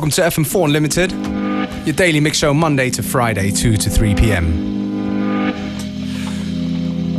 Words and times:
Welcome 0.00 0.12
to 0.12 0.22
FM4 0.22 0.64
Unlimited, 0.64 1.12
your 1.86 1.94
daily 1.94 2.20
mix 2.20 2.38
show 2.38 2.54
Monday 2.54 2.88
to 2.88 3.02
Friday, 3.02 3.50
2 3.50 3.76
to 3.76 3.90
3 3.90 4.14
p.m. 4.14 5.50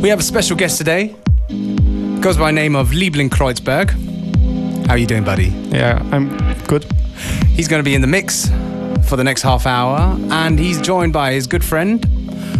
We 0.02 0.08
have 0.08 0.18
a 0.18 0.24
special 0.24 0.56
guest 0.56 0.78
today. 0.78 1.14
Goes 2.20 2.36
by 2.36 2.50
the 2.50 2.56
name 2.56 2.74
of 2.74 2.88
Liebling 2.88 3.28
Kreuzberg. 3.28 3.90
How 4.88 4.94
are 4.94 4.98
you 4.98 5.06
doing, 5.06 5.22
buddy? 5.22 5.52
Yeah, 5.68 6.02
I'm 6.10 6.36
good. 6.64 6.84
He's 7.50 7.68
going 7.68 7.78
to 7.78 7.88
be 7.88 7.94
in 7.94 8.00
the 8.00 8.08
mix 8.08 8.48
for 9.08 9.14
the 9.14 9.22
next 9.22 9.42
half 9.42 9.64
hour, 9.64 10.18
and 10.32 10.58
he's 10.58 10.80
joined 10.80 11.12
by 11.12 11.34
his 11.34 11.46
good 11.46 11.62
friend, 11.64 12.04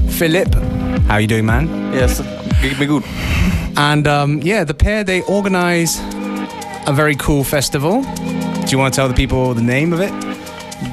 Philip. 0.08 0.54
How 1.08 1.14
are 1.14 1.20
you 1.20 1.26
doing, 1.26 1.46
man? 1.46 1.66
Yes, 1.92 2.20
geht 2.60 2.78
mir 2.78 2.86
gut. 2.86 3.02
And 3.76 4.06
um, 4.06 4.40
yeah, 4.40 4.62
the 4.62 4.72
pair 4.72 5.02
they 5.02 5.22
organize 5.22 5.98
a 6.86 6.92
very 6.92 7.16
cool 7.16 7.42
festival. 7.42 8.04
Do 8.64 8.70
you 8.70 8.78
want 8.78 8.94
to 8.94 8.96
tell 8.96 9.08
the 9.08 9.14
people 9.14 9.54
the 9.54 9.62
name 9.62 9.92
of 9.92 10.00
it? 10.00 10.10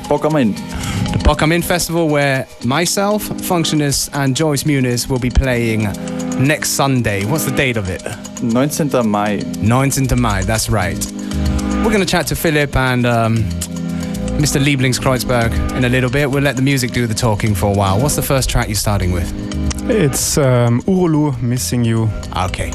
Bock 0.09 0.25
am 0.25 0.35
Ende. 0.35 0.57
The 0.57 1.21
Bock 1.23 1.41
am 1.41 1.51
Inn 1.51 1.61
Festival, 1.61 2.07
where 2.07 2.47
myself, 2.65 3.23
Functionist, 3.23 4.09
and 4.13 4.35
Joyce 4.35 4.63
Muniz 4.63 5.09
will 5.09 5.19
be 5.19 5.29
playing 5.29 5.83
next 6.45 6.69
Sunday. 6.71 7.25
What's 7.25 7.45
the 7.45 7.55
date 7.55 7.77
of 7.77 7.89
it? 7.89 8.01
19th 8.01 8.93
of 8.93 9.05
May. 9.05 9.39
19th 9.39 10.11
of 10.11 10.19
May, 10.19 10.43
that's 10.43 10.69
right. 10.69 10.97
We're 11.83 11.93
going 11.93 11.99
to 12.01 12.05
chat 12.05 12.27
to 12.27 12.35
Philip 12.35 12.75
and 12.75 13.05
um, 13.05 13.37
Mr. 14.39 14.61
Lieblings 14.61 14.99
Kreuzberg 14.99 15.51
in 15.77 15.85
a 15.85 15.89
little 15.89 16.09
bit. 16.09 16.29
We'll 16.29 16.43
let 16.43 16.55
the 16.55 16.61
music 16.61 16.91
do 16.91 17.07
the 17.07 17.13
talking 17.13 17.55
for 17.55 17.67
a 17.67 17.73
while. 17.73 17.99
What's 18.01 18.15
the 18.15 18.21
first 18.21 18.49
track 18.49 18.67
you're 18.67 18.75
starting 18.75 19.11
with? 19.11 19.31
It's 19.89 20.37
um, 20.37 20.81
Urulu 20.83 21.41
missing 21.41 21.83
you. 21.83 22.09
Okay. 22.35 22.71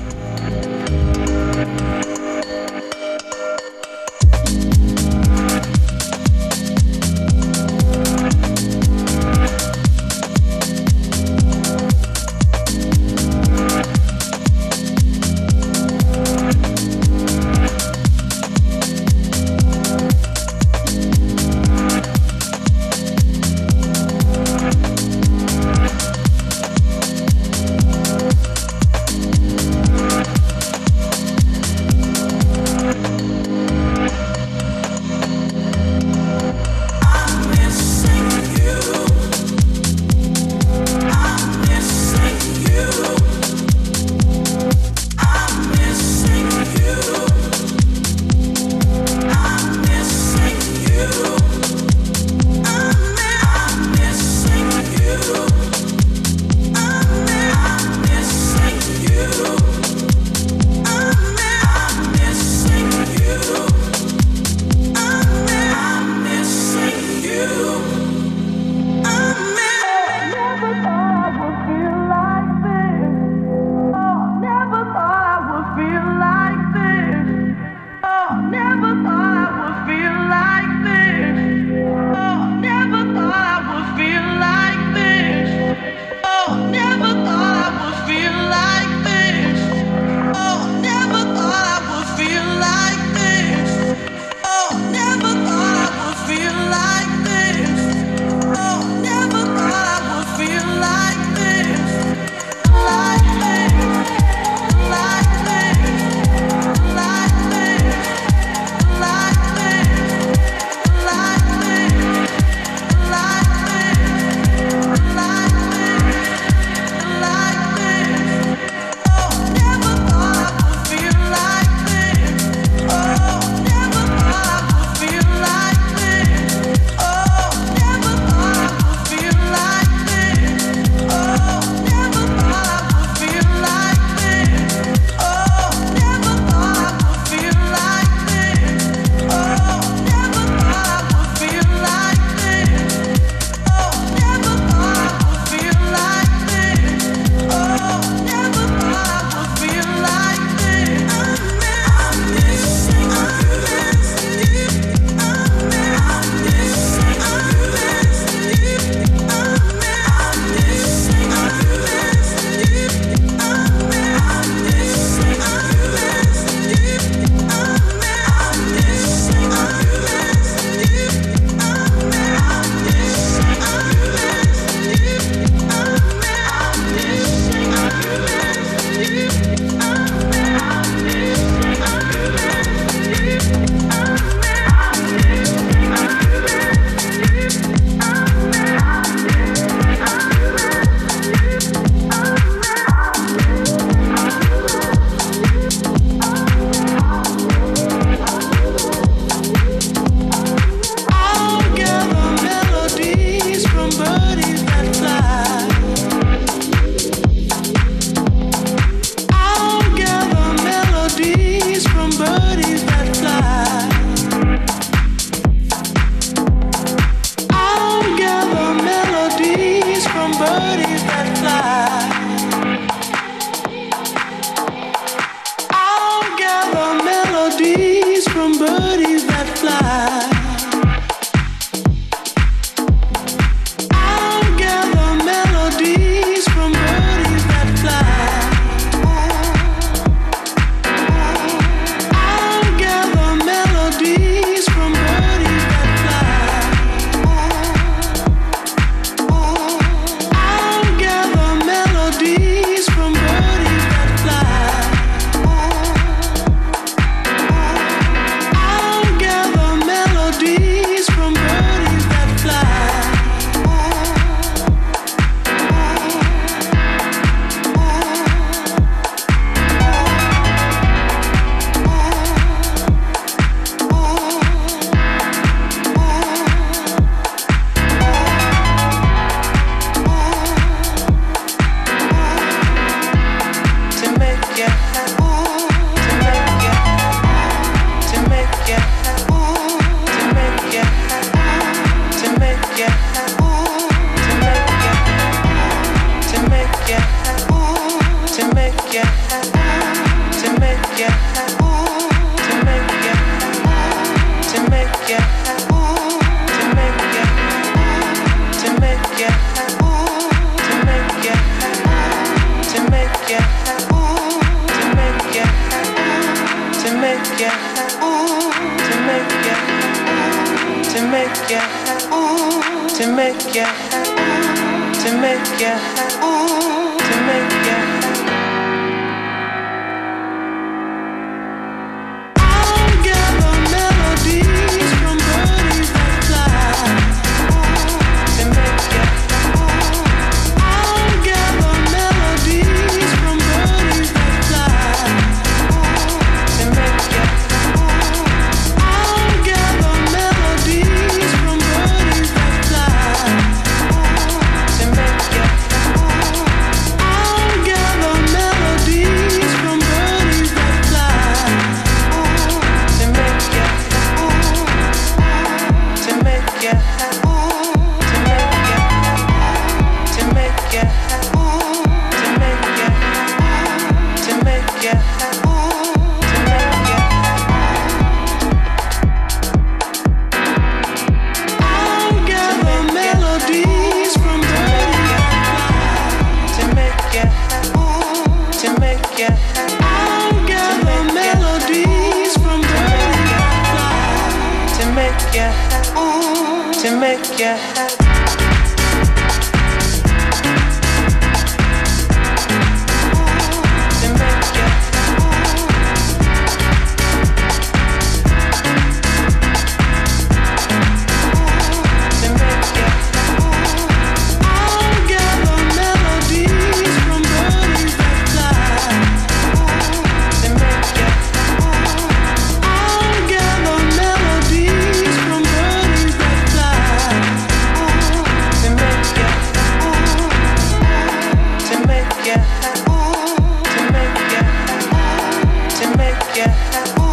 yeah. 436.36 437.03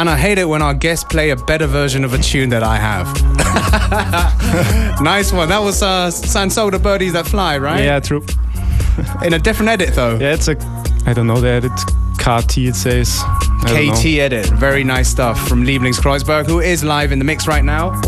Man, 0.00 0.08
I 0.08 0.16
hate 0.16 0.38
it 0.38 0.46
when 0.48 0.62
our 0.62 0.72
guests 0.72 1.04
play 1.04 1.28
a 1.28 1.36
better 1.36 1.66
version 1.66 2.04
of 2.04 2.14
a 2.14 2.18
tune 2.18 2.48
that 2.48 2.62
I 2.62 2.76
have. 2.76 3.06
nice 5.02 5.30
one. 5.30 5.50
That 5.50 5.58
was 5.58 5.82
uh, 5.82 6.06
Sanso, 6.06 6.70
the 6.70 6.78
birdies 6.78 7.12
that 7.12 7.26
fly, 7.26 7.58
right? 7.58 7.84
Yeah, 7.84 8.00
true. 8.00 8.24
In 9.22 9.34
a 9.34 9.38
different 9.38 9.68
edit, 9.68 9.94
though. 9.94 10.16
Yeah, 10.16 10.32
it's 10.32 10.48
a, 10.48 10.56
I 11.04 11.12
don't 11.12 11.26
know 11.26 11.38
the 11.38 11.50
edit. 11.50 11.72
KT, 12.16 12.56
it 12.56 12.76
says. 12.76 13.20
I 13.22 13.90
KT 13.92 14.06
edit. 14.20 14.46
Very 14.46 14.84
nice 14.84 15.06
stuff 15.06 15.38
from 15.46 15.64
Lieblings 15.66 15.96
Lieblingskreuzberg, 16.00 16.46
who 16.46 16.60
is 16.60 16.82
live 16.82 17.12
in 17.12 17.18
the 17.18 17.26
mix 17.26 17.46
right 17.46 17.62
now. 17.62 18.00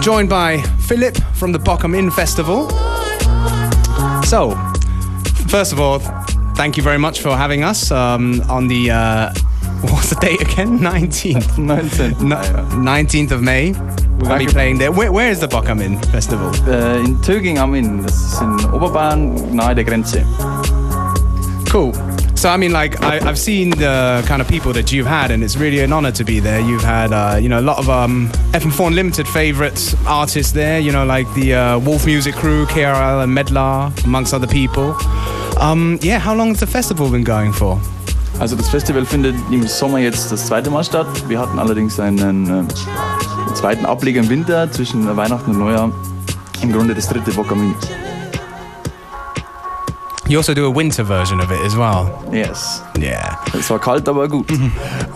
Joined 0.00 0.30
by 0.30 0.62
Philip 0.88 1.18
from 1.34 1.52
the 1.52 1.58
Bock 1.58 1.84
am 1.84 1.94
Inn 1.94 2.10
Festival. 2.10 2.70
So, 4.22 4.56
first 5.48 5.74
of 5.74 5.80
all, 5.80 5.98
thank 6.54 6.78
you 6.78 6.82
very 6.82 6.98
much 6.98 7.20
for 7.20 7.36
having 7.36 7.62
us 7.62 7.90
um, 7.90 8.40
on 8.48 8.68
the 8.68 8.90
uh, 8.90 9.34
what's 9.82 10.10
the 10.10 10.16
date 10.16 10.40
again? 10.40 10.78
19th. 10.80 11.42
19th. 11.56 12.22
No, 12.22 12.36
19th 12.36 13.30
of 13.32 13.42
May. 13.42 13.72
We're 13.72 14.28
going 14.28 14.40
to 14.40 14.46
be 14.46 14.52
playing 14.52 14.78
there. 14.78 14.92
Where, 14.92 15.12
where 15.12 15.30
is 15.30 15.40
the 15.40 15.48
Bock 15.48 15.68
am 15.68 15.80
Inn 15.80 16.00
Festival? 16.10 16.50
Äh, 16.66 17.04
in 17.04 17.20
Töging 17.22 17.58
am 17.58 17.74
Inn, 17.74 18.02
das 18.02 18.14
ist 18.14 18.40
in 18.40 18.64
Oberbayern, 18.72 19.54
nahe 19.54 19.74
der 19.74 19.84
Grenze. 19.84 20.24
Cool. 21.70 21.92
So 22.36 22.50
I 22.50 22.56
mean, 22.58 22.72
like 22.72 23.02
I, 23.02 23.18
I've 23.18 23.38
seen 23.38 23.70
the 23.70 24.22
kind 24.26 24.40
of 24.40 24.48
people 24.48 24.72
that 24.74 24.92
you've 24.92 25.06
had, 25.06 25.30
and 25.30 25.42
it's 25.42 25.56
really 25.56 25.80
an 25.80 25.92
honor 25.92 26.12
to 26.12 26.24
be 26.24 26.38
there. 26.38 26.60
You've 26.60 26.84
had, 26.84 27.12
uh, 27.12 27.38
you 27.40 27.48
know, 27.48 27.60
a 27.60 27.62
lot 27.62 27.78
of 27.78 27.88
um, 27.88 28.28
FM4 28.52 28.88
Unlimited 28.88 29.26
favorites 29.26 29.94
artists 30.06 30.52
there. 30.52 30.78
You 30.78 30.92
know, 30.92 31.04
like 31.04 31.26
the 31.34 31.54
uh, 31.54 31.78
Wolf 31.78 32.06
Music 32.06 32.34
Crew, 32.34 32.66
KRL, 32.66 33.24
and 33.24 33.32
Medlar, 33.36 34.04
amongst 34.04 34.32
other 34.34 34.46
people. 34.46 34.96
Um, 35.58 35.98
yeah, 36.02 36.18
how 36.18 36.34
long 36.34 36.48
has 36.48 36.60
the 36.60 36.66
festival 36.66 37.10
been 37.10 37.24
going 37.24 37.52
for? 37.52 37.80
Also 38.38 38.54
das 38.54 38.68
Festival 38.68 39.04
findet 39.06 39.34
im 39.50 39.66
Sommer 39.66 39.98
jetzt 39.98 40.30
das 40.30 40.46
zweite 40.46 40.70
Mal 40.70 40.84
statt. 40.84 41.06
Wir 41.28 41.38
hatten 41.38 41.58
allerdings 41.58 41.98
einen 41.98 42.68
äh, 42.68 43.54
zweiten 43.54 43.86
Ableger 43.86 44.20
im 44.20 44.28
Winter 44.28 44.70
zwischen 44.70 45.16
Weihnachten 45.16 45.52
und 45.52 45.58
Neujahr. 45.58 45.90
Im 46.62 46.72
Grunde 46.72 46.94
das 46.94 47.08
dritte 47.08 47.32
Bock 47.32 47.50
am 47.52 47.62
Inn. 47.62 47.74
You 50.28 50.38
also 50.38 50.54
do 50.54 50.66
a 50.66 50.70
winter 50.70 51.04
version 51.04 51.40
of 51.40 51.52
it 51.52 51.60
as 51.64 51.76
well. 51.76 52.10
Yes. 52.32 52.82
Yeah. 52.98 53.38
Es 53.56 53.70
war 53.70 53.78
kalt, 53.78 54.08
aber 54.08 54.26
gut. 54.28 54.50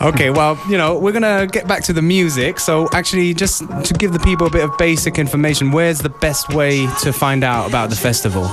Okay, 0.00 0.30
well, 0.30 0.56
you 0.68 0.76
know, 0.76 0.96
we're 0.96 1.12
gonna 1.12 1.46
get 1.46 1.66
back 1.66 1.82
to 1.84 1.92
the 1.92 2.00
music. 2.00 2.60
So, 2.60 2.88
actually, 2.92 3.34
just 3.34 3.64
to 3.84 3.94
give 3.94 4.12
the 4.12 4.20
people 4.20 4.46
a 4.46 4.50
bit 4.50 4.62
of 4.62 4.78
basic 4.78 5.18
information, 5.18 5.72
where's 5.72 5.98
the 5.98 6.08
best 6.08 6.54
way 6.54 6.86
to 7.02 7.12
find 7.12 7.42
out 7.42 7.66
about 7.66 7.90
the 7.90 7.96
festival? 7.96 8.48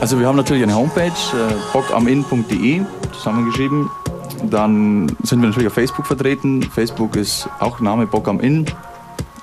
Also 0.00 0.18
wir 0.18 0.26
haben 0.26 0.36
natürlich 0.36 0.62
eine 0.62 0.74
Homepage, 0.74 1.06
äh, 1.10 1.54
bockaminn.de, 1.72 2.82
zusammengeschrieben. 3.12 3.90
Dann 4.44 5.08
sind 5.24 5.40
wir 5.40 5.48
natürlich 5.48 5.66
auf 5.66 5.74
Facebook 5.74 6.06
vertreten. 6.06 6.62
Facebook 6.62 7.16
ist 7.16 7.48
auch 7.58 7.80
Name 7.80 8.06
Bock 8.06 8.28
am 8.28 8.38
Inn. 8.38 8.66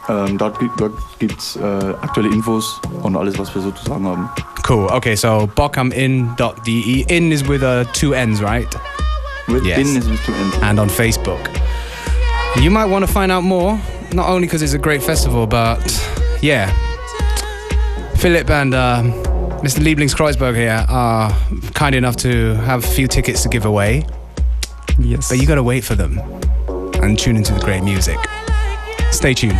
Ähm, 0.07 0.37
dort 0.37 0.57
dort 0.77 0.93
gibt 1.19 1.39
es 1.39 1.55
äh, 1.57 1.61
aktuelle 2.01 2.29
Infos 2.29 2.79
und 3.01 3.17
alles, 3.17 3.37
was 3.37 3.53
wir 3.53 3.61
so 3.61 3.71
zu 3.71 3.83
sagen 3.83 4.05
haben. 4.07 4.29
Cool. 4.67 4.87
Okay, 4.91 5.15
so 5.15 5.49
bockumin.de. 5.55 7.05
In 7.09 7.31
is 7.31 7.47
with 7.47 7.61
uh, 7.61 7.83
two 7.93 8.13
N's, 8.13 8.41
right? 8.41 8.67
With 9.47 9.65
Yes. 9.65 9.79
In 9.79 9.97
is 9.97 10.07
with 10.07 10.23
two 10.25 10.33
N's. 10.33 10.57
And 10.61 10.79
on 10.79 10.89
Facebook. 10.89 11.49
You 12.61 12.71
might 12.71 12.89
want 12.89 13.05
to 13.05 13.11
find 13.11 13.31
out 13.31 13.43
more, 13.43 13.77
not 14.13 14.29
only 14.29 14.47
because 14.47 14.61
it's 14.61 14.73
a 14.73 14.79
great 14.79 15.03
festival, 15.03 15.45
but 15.45 15.79
yeah, 16.41 16.71
Philip 18.15 18.49
and 18.49 18.73
uh, 18.73 19.03
Mr. 19.65 19.79
Lieblingskreuzberg 19.79 20.55
here 20.55 20.85
are 20.87 21.31
kind 21.73 21.95
enough 21.95 22.15
to 22.17 22.53
have 22.65 22.83
a 22.83 22.87
few 22.87 23.07
tickets 23.07 23.41
to 23.41 23.49
give 23.49 23.65
away, 23.65 24.05
Yes. 24.99 25.27
but 25.27 25.39
you 25.39 25.47
gotta 25.47 25.63
wait 25.63 25.83
for 25.83 25.95
them 25.95 26.19
and 27.01 27.17
tune 27.17 27.35
into 27.35 27.51
the 27.51 27.59
great 27.61 27.81
music. 27.83 28.19
Stay 29.09 29.33
tuned. 29.33 29.57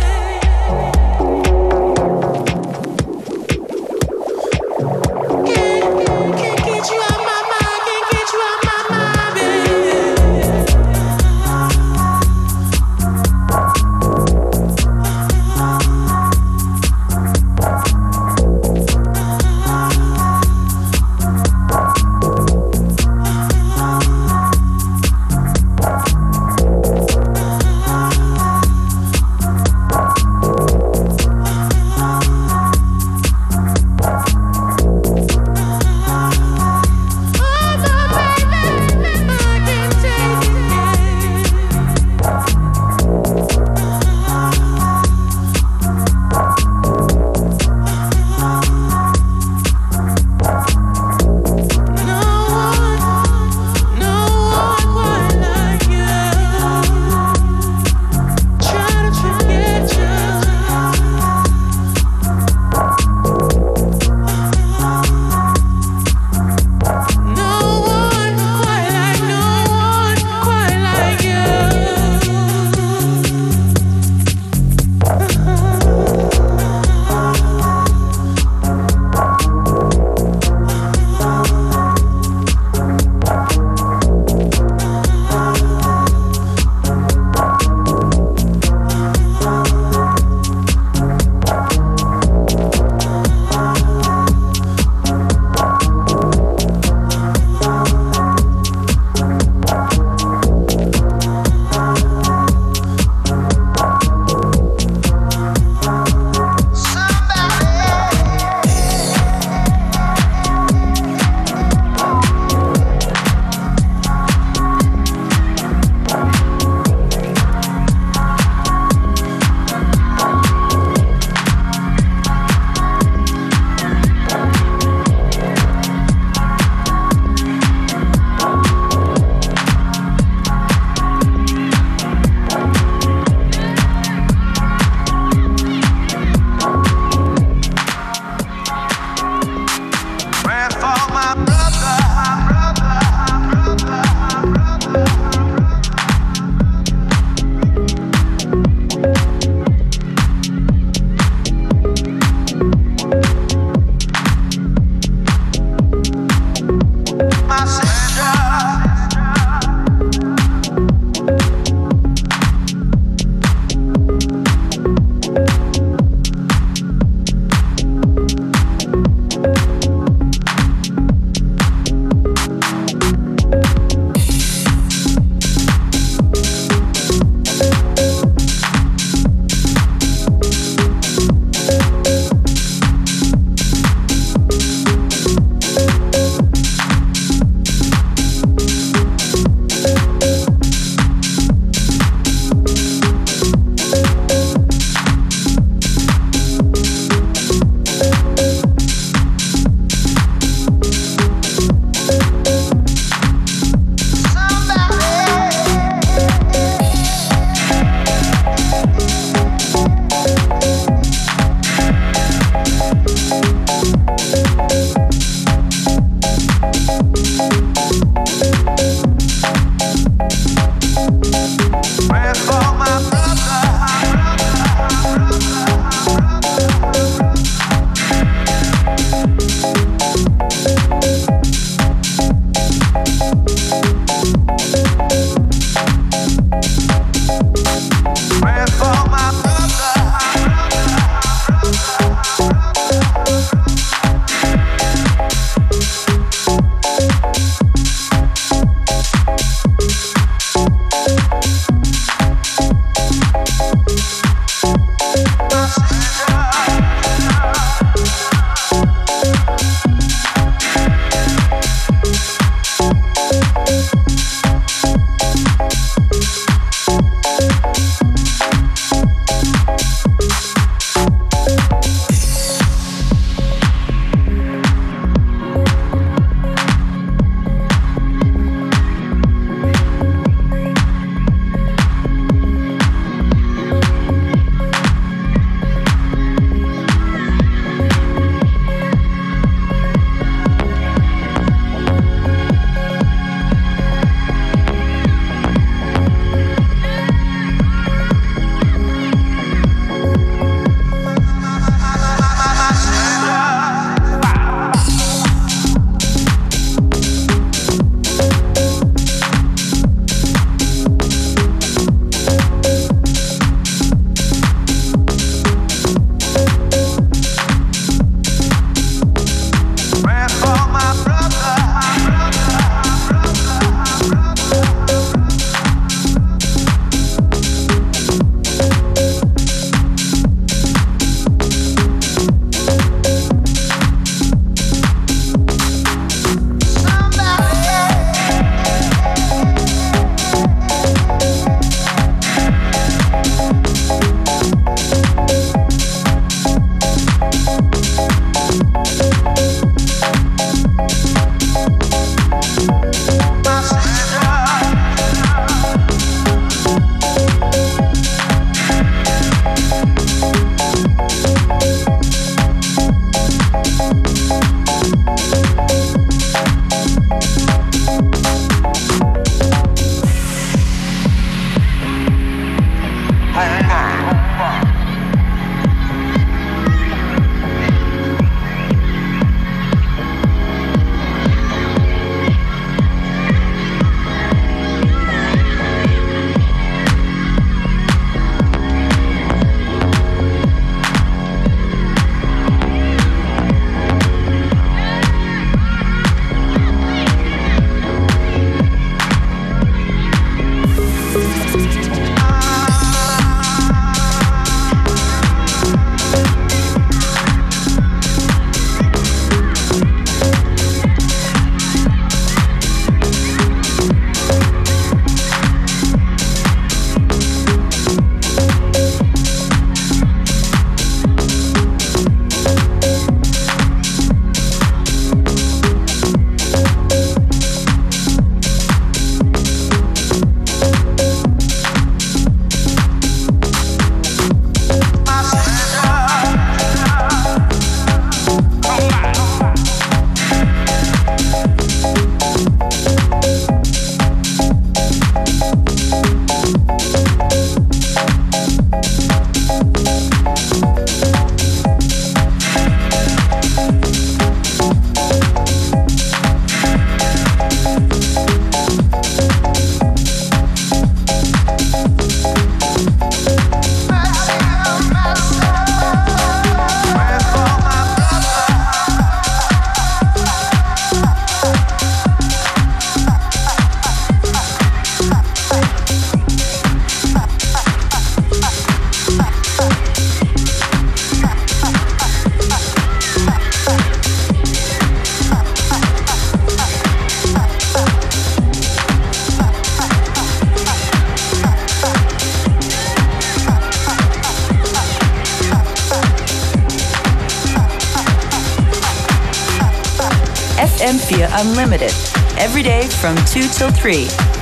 From 502.90 503.14
2 503.26 503.42
till 503.42 503.70
3. 503.70 504.35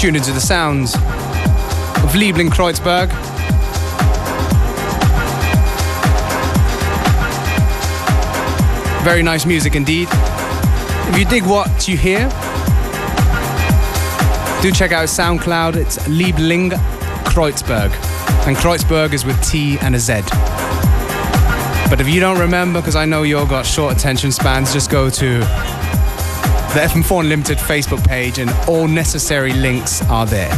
Tuned 0.00 0.16
into 0.16 0.32
the 0.32 0.40
sounds 0.40 0.94
of 0.94 2.14
Liebling 2.14 2.48
Kreuzberg. 2.48 3.10
Very 9.04 9.22
nice 9.22 9.44
music 9.44 9.74
indeed. 9.74 10.08
If 10.10 11.18
you 11.18 11.26
dig 11.26 11.42
what 11.42 11.86
you 11.86 11.98
hear, 11.98 12.30
do 14.62 14.72
check 14.72 14.92
out 14.92 15.06
SoundCloud. 15.08 15.76
It's 15.76 15.98
Liebling 16.08 16.70
Kreuzberg. 17.24 17.92
And 18.46 18.56
Kreuzberg 18.56 19.12
is 19.12 19.26
with 19.26 19.38
T 19.46 19.78
and 19.80 19.94
a 19.94 19.98
Z. 19.98 20.22
But 21.90 22.00
if 22.00 22.08
you 22.08 22.20
don't 22.20 22.38
remember, 22.38 22.80
because 22.80 22.96
I 22.96 23.04
know 23.04 23.22
you 23.22 23.36
all 23.36 23.46
got 23.46 23.66
short 23.66 23.98
attention 23.98 24.32
spans, 24.32 24.72
just 24.72 24.90
go 24.90 25.10
to 25.10 25.40
the 26.74 26.78
FM4 26.78 27.22
Unlimited 27.22 27.58
Facebook 27.58 28.06
page 28.06 28.38
and 28.38 28.48
all 28.68 28.86
necessary 28.86 29.52
links 29.52 30.02
are 30.08 30.24
there. 30.24 30.52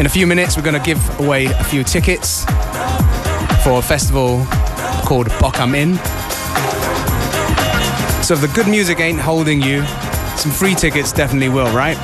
In 0.00 0.06
a 0.06 0.08
few 0.08 0.26
minutes, 0.26 0.56
we're 0.56 0.64
going 0.64 0.74
to 0.74 0.84
give 0.84 1.20
away 1.20 1.44
a 1.44 1.64
few 1.64 1.84
tickets 1.84 2.44
for 3.62 3.78
a 3.78 3.82
festival 3.82 4.44
called 5.04 5.28
Bock 5.38 5.60
am 5.60 5.76
Inn. 5.76 5.94
So 8.24 8.34
if 8.34 8.40
the 8.40 8.50
good 8.52 8.66
music 8.66 8.98
ain't 8.98 9.20
holding 9.20 9.62
you, 9.62 9.84
some 10.36 10.50
free 10.50 10.74
tickets 10.74 11.12
definitely 11.12 11.50
will, 11.50 11.72
right? 11.76 11.96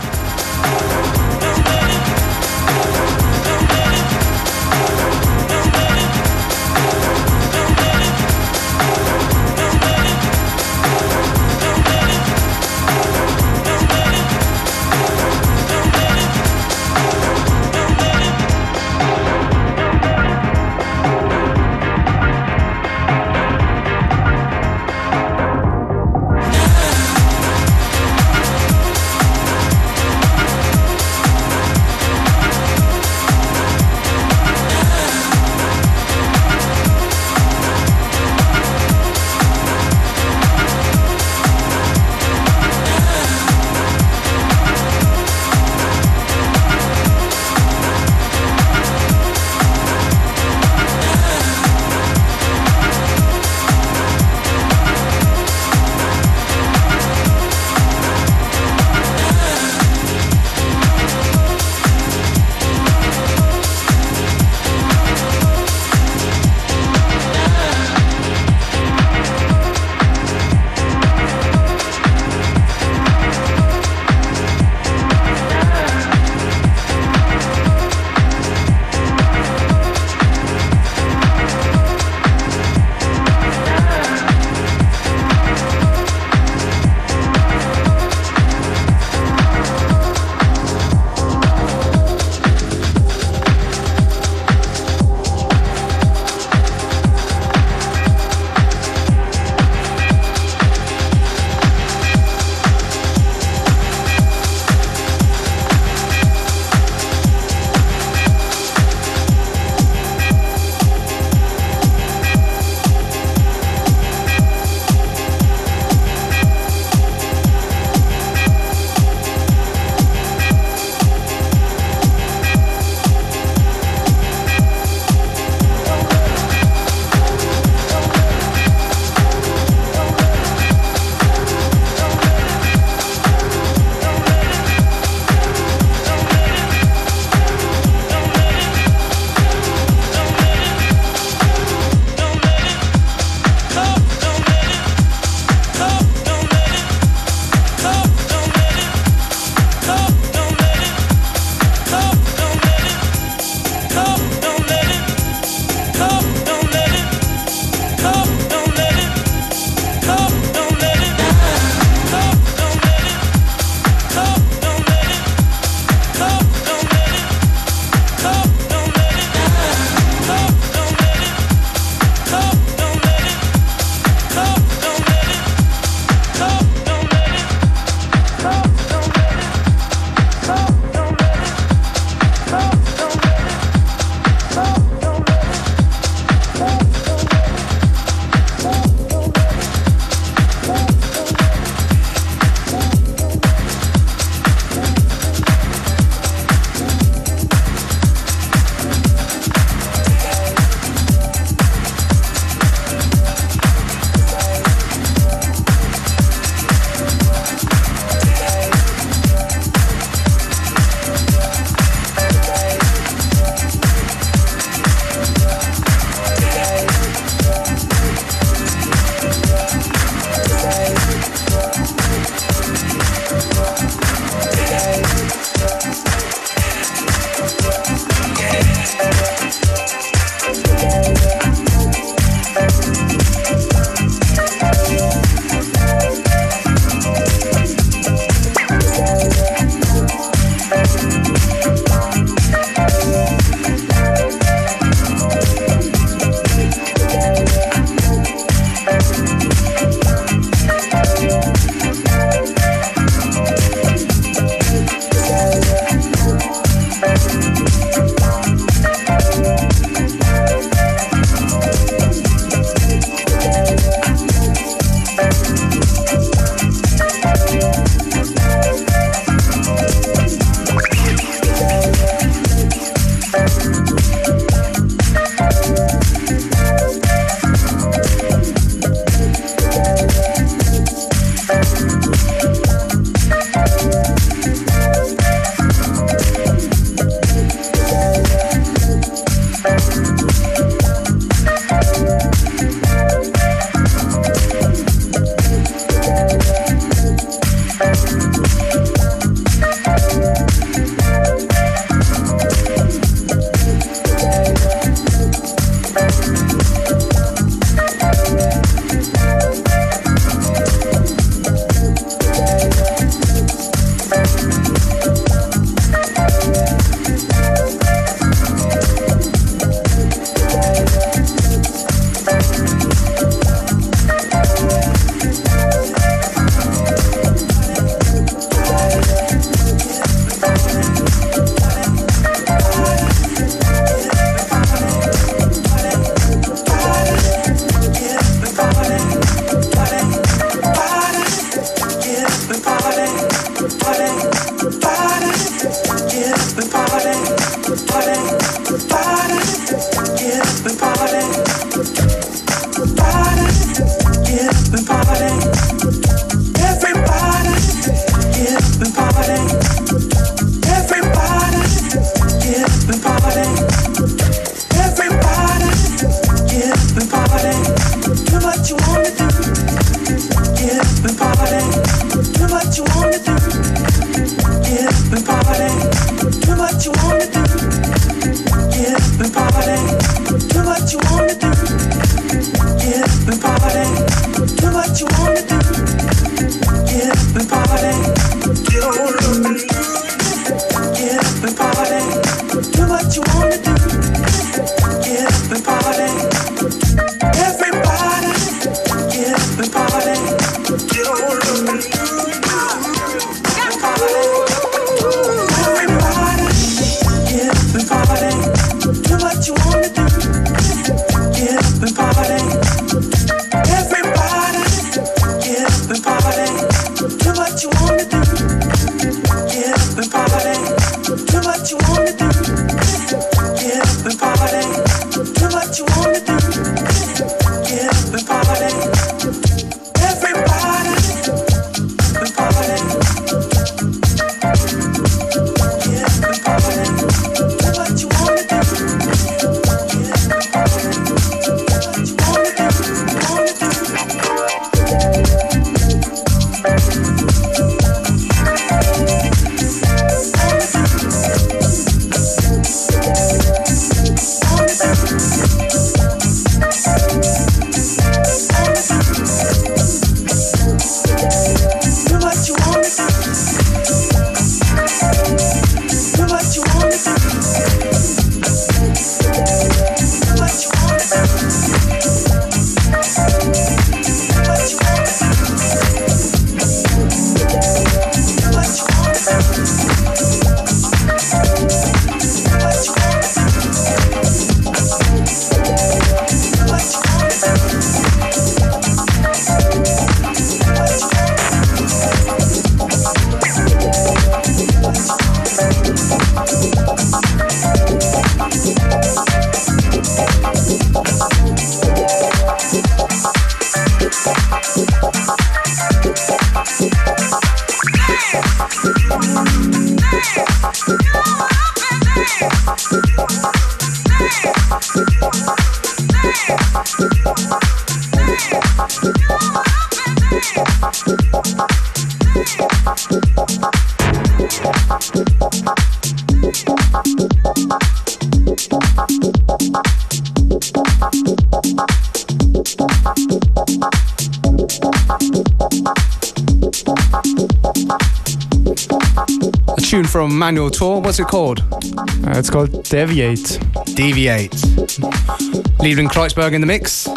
from 540.16 540.38
Manuel 540.38 540.70
Tur. 540.70 541.00
What's 541.00 541.20
it 541.20 541.26
called? 541.26 541.60
Uh, 541.72 542.38
it's 542.38 542.48
called 542.48 542.82
Deviate. 542.84 543.60
Deviate. 543.94 545.35
Liebling 545.78 546.08
Kreuzberg 546.08 546.52
in 546.52 546.60
the 546.60 546.66
mix. 546.66 547.08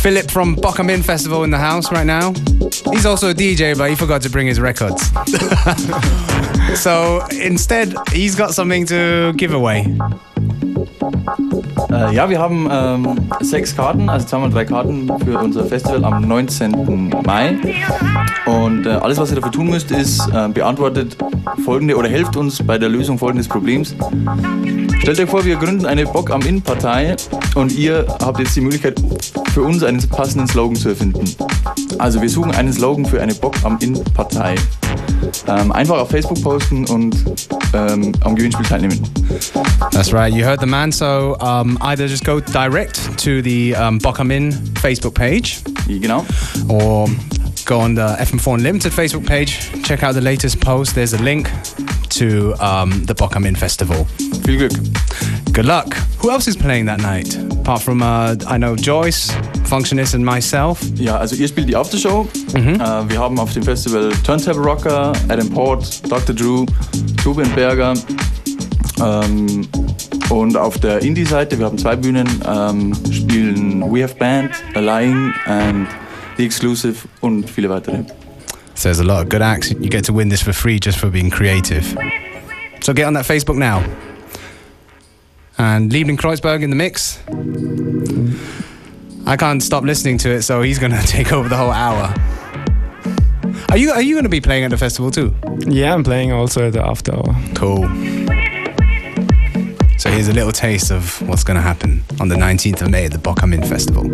Philip 0.00 0.30
from 0.30 0.54
Bock 0.54 0.80
am 0.80 0.90
Inn 0.90 1.02
Festival 1.02 1.44
in 1.44 1.50
the 1.50 1.58
house 1.58 1.90
right 1.92 2.06
now. 2.06 2.32
He's 2.92 3.06
also 3.06 3.30
a 3.30 3.34
DJ, 3.34 3.76
but 3.76 3.90
he 3.90 3.96
forgot 3.96 4.22
to 4.22 4.30
bring 4.30 4.46
his 4.46 4.60
records. 4.60 5.10
so 6.74 7.24
instead, 7.30 7.94
he's 8.12 8.34
got 8.34 8.54
something 8.54 8.86
to 8.86 9.32
give 9.36 9.52
away. 9.52 9.86
Äh, 11.90 12.14
ja, 12.14 12.28
wir 12.28 12.38
haben 12.38 12.68
ähm, 12.70 13.28
sechs 13.40 13.76
Karten, 13.76 14.08
also 14.08 14.26
zweimal 14.26 14.50
drei 14.50 14.64
Karten 14.64 15.06
für 15.24 15.38
unser 15.38 15.64
Festival 15.64 16.04
am 16.04 16.26
19. 16.26 17.10
Mai. 17.24 17.56
Und 18.46 18.86
äh, 18.86 18.90
alles, 18.90 19.18
was 19.18 19.30
ihr 19.30 19.36
dafür 19.36 19.52
tun 19.52 19.70
müsst, 19.70 19.90
ist 19.90 20.20
äh, 20.32 20.48
beantwortet 20.48 21.16
folgende 21.64 21.96
oder 21.96 22.08
helft 22.08 22.36
uns 22.36 22.62
bei 22.62 22.78
der 22.78 22.88
Lösung 22.88 23.18
folgendes 23.18 23.48
Problems. 23.48 23.94
Stellt 25.04 25.20
euch 25.20 25.28
vor, 25.28 25.44
wir 25.44 25.56
gründen 25.56 25.84
eine 25.84 26.06
Bock 26.06 26.30
am 26.30 26.40
Inn-Partei 26.40 27.14
und 27.56 27.72
ihr 27.72 28.06
habt 28.22 28.38
jetzt 28.38 28.56
die 28.56 28.62
Möglichkeit, 28.62 28.98
für 29.52 29.60
uns 29.62 29.82
einen 29.82 30.00
passenden 30.08 30.48
Slogan 30.48 30.74
zu 30.76 30.88
erfinden. 30.88 31.28
Also 31.98 32.22
wir 32.22 32.30
suchen 32.30 32.52
einen 32.52 32.72
Slogan 32.72 33.04
für 33.04 33.20
eine 33.20 33.34
Bock 33.34 33.54
am 33.64 33.76
Inn-Partei. 33.80 34.54
Ähm, 35.46 35.72
einfach 35.72 35.98
auf 35.98 36.08
Facebook 36.08 36.42
posten 36.42 36.86
und 36.86 37.14
ähm, 37.74 38.12
am 38.22 38.34
Gewinnspiel 38.34 38.64
teilnehmen. 38.64 38.98
That's 39.90 40.10
right, 40.10 40.32
you 40.32 40.42
heard 40.42 40.60
the 40.60 40.66
man. 40.66 40.90
So 40.90 41.36
um, 41.38 41.76
either 41.82 42.06
just 42.06 42.24
go 42.24 42.40
direct 42.40 42.98
to 43.18 43.42
the 43.42 43.74
um, 43.76 43.98
Bochum 43.98 44.30
In 44.30 44.52
Facebook 44.80 45.12
page 45.12 45.58
Genau. 45.86 46.24
or 46.68 47.10
go 47.66 47.78
on 47.78 47.94
the 47.94 48.16
FM4 48.24 48.54
Unlimited 48.54 48.90
Facebook 48.90 49.26
page, 49.26 49.70
check 49.82 50.02
out 50.02 50.14
the 50.14 50.22
latest 50.22 50.60
post. 50.60 50.94
There's 50.94 51.12
a 51.12 51.18
link 51.22 51.50
to 52.18 52.54
um, 52.60 53.04
the 53.06 53.14
Bock 53.14 53.36
am 53.36 53.44
Inn 53.44 53.56
Festival. 53.56 54.06
Viel 54.44 54.58
Glück. 54.58 54.72
Good 55.52 55.66
luck. 55.66 55.94
Who 56.20 56.30
else 56.30 56.48
is 56.48 56.56
playing 56.56 56.86
that 56.86 57.00
night? 57.00 57.36
Apart 57.60 57.82
from, 57.82 58.02
uh, 58.02 58.36
I 58.46 58.58
know 58.58 58.74
Joyce, 58.76 59.30
Functionist, 59.64 60.14
and 60.14 60.24
myself. 60.24 60.80
Ja, 60.96 61.18
also 61.18 61.36
ihr 61.36 61.48
spielt 61.48 61.68
die 61.68 61.76
Aftershow. 61.76 62.26
Äh, 62.54 62.78
wir 63.08 63.18
haben 63.18 63.38
auf 63.38 63.52
dem 63.52 63.62
Festival 63.62 64.10
Turntable 64.24 64.62
Rocker, 64.62 65.12
Adam 65.28 65.48
Port, 65.50 66.02
Dr. 66.10 66.34
Drew, 66.34 66.66
Tube 67.22 67.42
& 67.48 67.54
Berger. 67.54 67.94
Ähm, 69.00 69.68
und 70.30 70.56
auf 70.56 70.78
der 70.78 71.02
Indie-Seite, 71.02 71.58
wir 71.58 71.66
haben 71.66 71.78
zwei 71.78 71.96
Bühnen, 71.96 72.28
ähm, 72.46 72.94
spielen 73.12 73.82
We 73.92 74.02
Have 74.02 74.16
Band, 74.16 74.50
Lying 74.74 75.32
and 75.46 75.88
The 76.36 76.44
Exclusive 76.44 76.96
und 77.20 77.48
viele 77.48 77.68
weitere. 77.70 78.04
There's 78.84 79.00
a 79.00 79.04
lot 79.04 79.22
of 79.22 79.30
good 79.30 79.40
acts. 79.40 79.70
You 79.70 79.88
get 79.88 80.04
to 80.04 80.12
win 80.12 80.28
this 80.28 80.42
for 80.42 80.52
free 80.52 80.78
just 80.78 80.98
for 80.98 81.08
being 81.08 81.30
creative. 81.30 81.86
So 82.82 82.92
get 82.92 83.06
on 83.06 83.14
that 83.14 83.24
Facebook 83.24 83.56
now. 83.56 83.80
And 85.56 85.90
Liebling 85.90 86.18
Kreuzberg 86.18 86.62
in 86.62 86.68
the 86.68 86.76
mix. 86.76 87.18
I 89.26 89.38
can't 89.38 89.62
stop 89.62 89.84
listening 89.84 90.18
to 90.18 90.30
it, 90.32 90.42
so 90.42 90.60
he's 90.60 90.78
gonna 90.78 91.02
take 91.06 91.32
over 91.32 91.48
the 91.48 91.56
whole 91.56 91.70
hour. 91.70 92.14
Are 93.70 93.78
you 93.78 93.90
are 93.90 94.02
you 94.02 94.14
gonna 94.16 94.28
be 94.28 94.42
playing 94.42 94.64
at 94.64 94.70
the 94.70 94.76
festival 94.76 95.10
too? 95.10 95.34
Yeah, 95.60 95.94
I'm 95.94 96.04
playing 96.04 96.32
also 96.32 96.66
at 96.66 96.74
the 96.74 96.82
after 96.86 97.14
hour. 97.14 97.34
Cool. 97.54 97.88
So 99.98 100.10
here's 100.10 100.28
a 100.28 100.34
little 100.34 100.52
taste 100.52 100.90
of 100.90 101.26
what's 101.26 101.42
gonna 101.42 101.62
happen 101.62 102.04
on 102.20 102.28
the 102.28 102.36
19th 102.36 102.82
of 102.82 102.90
May 102.90 103.06
at 103.06 103.12
the 103.12 103.18
Bock 103.18 103.42
am 103.42 103.54
Inn 103.54 103.62
Festival. 103.62 104.04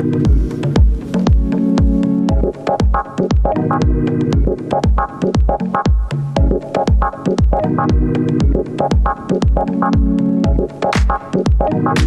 Thank 11.60 12.00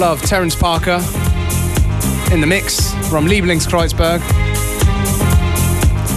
Love, 0.00 0.22
Terence 0.22 0.56
Parker. 0.56 0.98
In 2.32 2.40
the 2.40 2.46
mix 2.46 2.94
from 3.10 3.26
Lieblingskreuzberg. 3.26 4.20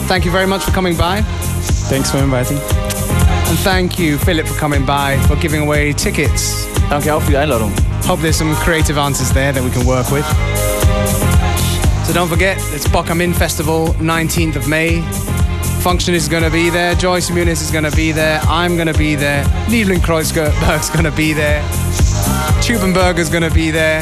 Thank 0.08 0.24
you 0.24 0.32
very 0.32 0.48
much 0.48 0.64
for 0.64 0.72
coming 0.72 0.96
by. 0.96 1.22
Thanks 1.90 2.10
for 2.10 2.20
inviting. 2.20 2.60
And 2.60 3.60
thank 3.60 4.00
you, 4.00 4.18
Philip, 4.20 4.48
for 4.48 4.58
coming 4.58 4.86
by, 4.86 5.18
for 5.28 5.36
giving 5.36 5.64
away 5.64 5.92
tickets. 5.92 6.66
Danke 6.90 7.14
auch 7.14 7.22
für 7.22 7.32
die 7.32 7.38
Einladung. 7.38 7.74
Hope 8.06 8.22
there's 8.22 8.38
some 8.38 8.56
creative 8.56 8.98
answers 8.98 9.34
there 9.34 9.52
that 9.52 9.62
we 9.62 9.70
can 9.70 9.86
work 9.86 10.10
with. 10.12 10.26
So 12.08 12.14
don't 12.14 12.30
forget, 12.30 12.58
it's 12.74 12.88
Bochum 12.88 13.36
Festival, 13.36 13.88
19th 14.00 14.56
of 14.56 14.66
May. 14.70 15.02
Function 15.82 16.14
is 16.14 16.30
going 16.30 16.44
to 16.44 16.52
be 16.52 16.70
there. 16.70 16.96
Joyce 16.96 17.30
Muniz 17.32 17.62
is 17.62 17.70
going 17.70 17.84
to 17.84 17.96
be 17.98 18.14
there. 18.14 18.40
I'm 18.48 18.76
going 18.78 18.88
to 18.88 18.98
be 18.98 19.16
there. 19.16 19.44
Liebling 19.68 20.00
Kreuzberg's 20.00 20.90
going 20.90 21.04
to 21.04 21.12
be 21.12 21.34
there. 21.34 21.62
Tube 22.64 22.94
& 22.94 22.94
Berger's 22.94 23.28
is 23.28 23.30
going 23.30 23.44
to 23.44 23.54
be 23.54 23.72
there. 23.72 24.02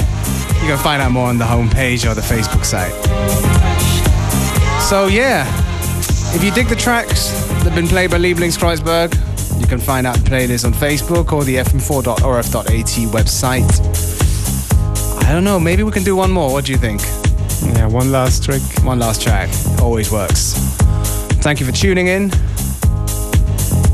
You 0.62 0.68
can 0.68 0.78
find 0.78 1.01
out 1.01 1.12
more 1.12 1.28
on 1.28 1.39
the 1.39 1.45
homepage 1.45 2.07
or 2.07 2.14
the 2.14 2.22
Facebook 2.22 2.64
site. 2.64 2.91
So 4.88 5.07
yeah, 5.07 5.47
if 6.36 6.43
you 6.43 6.51
dig 6.51 6.68
the 6.68 6.76
tracks 6.76 7.32
that 7.32 7.64
have 7.64 7.74
been 7.74 7.88
played 7.88 8.12
by 8.12 8.20
Lieblingskreuzberg, 8.20 9.59
you 9.59 9.66
can 9.66 9.80
find 9.80 10.05
out 10.05 10.16
the 10.18 10.30
playlist 10.30 10.64
on 10.64 10.74
Facebook 10.74 11.34
or 11.34 11.43
the 11.43 11.55
fm4.orf.at 11.55 13.12
website. 13.12 13.82
I 15.26 15.34
don't 15.34 15.43
know, 15.43 15.59
maybe 15.59 15.82
we 15.82 15.91
can 15.91 16.03
do 16.03 16.16
one 16.16 16.30
more. 16.30 16.51
What 16.51 16.66
do 16.66 16.72
you 16.72 16.78
think? 16.78 17.01
Yeah, 17.76 17.88
one 17.88 18.12
last 18.12 18.43
trick. 18.43 18.62
One 18.84 18.99
last 18.99 19.24
track. 19.24 19.49
Always 19.82 20.12
works. 20.12 20.53
Thank 21.41 21.59
you 21.59 21.66
for 21.66 21.72
tuning 21.72 22.09
in. 22.09 22.30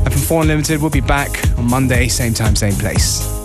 FM4 0.04 0.42
Unlimited 0.42 0.82
will 0.82 0.90
be 0.90 1.00
back 1.00 1.42
on 1.56 1.70
Monday, 1.70 2.08
same 2.08 2.34
time, 2.34 2.54
same 2.54 2.74
place. 2.74 3.37